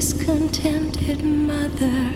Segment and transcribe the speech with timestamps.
[0.00, 2.14] Discontented mother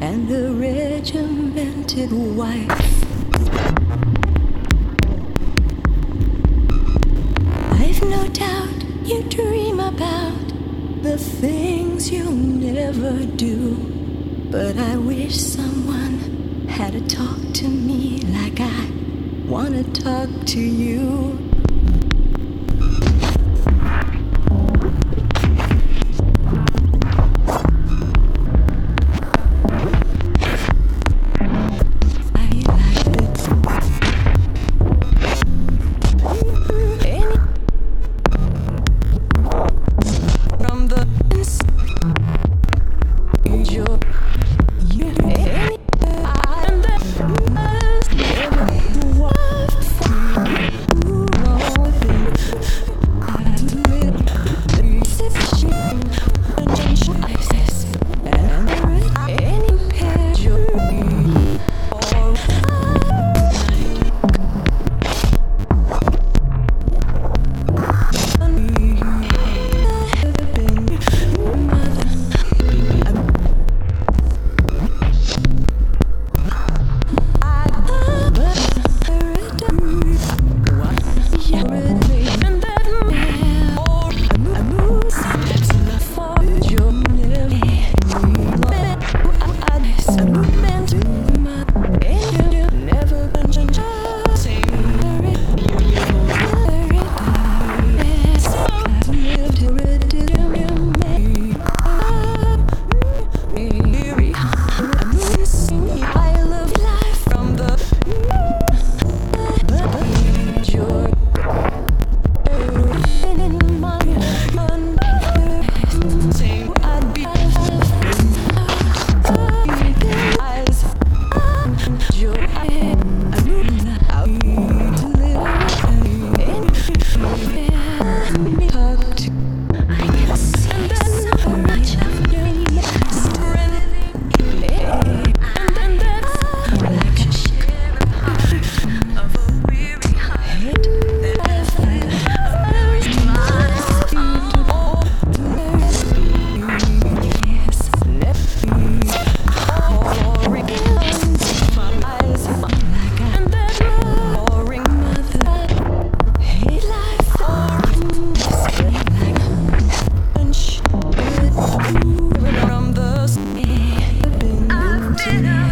[0.00, 3.04] and a regimented wife.
[7.72, 10.52] I've no doubt you dream about
[11.02, 13.74] the things you'll never do.
[14.48, 18.88] But I wish someone had to talk to me like I
[19.48, 21.27] wanna talk to you.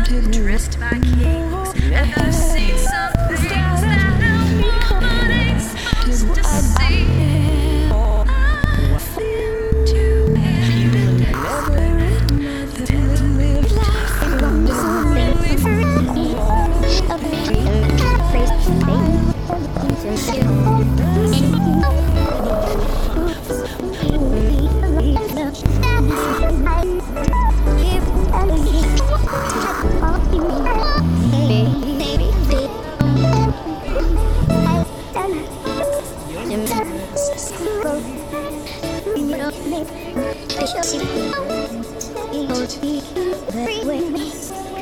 [0.09, 1.46] Rendezvous.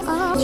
[0.06, 0.34] Oh,